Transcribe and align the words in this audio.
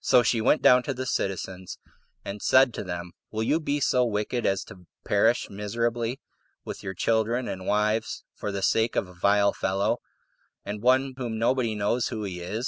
So 0.00 0.24
she 0.24 0.40
went 0.40 0.62
down 0.62 0.82
to 0.82 0.92
the 0.92 1.06
citizens, 1.06 1.78
and 2.24 2.42
said 2.42 2.74
to 2.74 2.82
them, 2.82 3.12
"Will 3.30 3.44
you 3.44 3.60
be 3.60 3.78
so 3.78 4.04
wicked 4.04 4.44
as 4.44 4.64
to 4.64 4.88
perish 5.04 5.48
miserably, 5.48 6.18
with 6.64 6.82
your 6.82 6.92
children 6.92 7.46
and 7.46 7.66
wives, 7.68 8.24
for 8.34 8.50
the 8.50 8.62
sake 8.62 8.96
of 8.96 9.06
a 9.06 9.14
vile 9.14 9.52
fellow, 9.52 9.98
and 10.64 10.82
one 10.82 11.14
whom 11.18 11.38
nobody 11.38 11.76
knows 11.76 12.08
who 12.08 12.24
he 12.24 12.40
is? 12.40 12.64